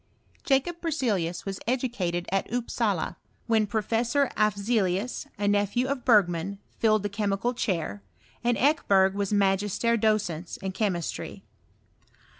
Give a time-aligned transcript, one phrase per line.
[0.43, 7.07] Jacob Berzelius was educated at Upsala, when Professor Afeelius, a nephew of Bergman, filled the
[7.07, 8.01] chemical chair,
[8.43, 11.43] and Ekebei^ was magister docens in chemistry.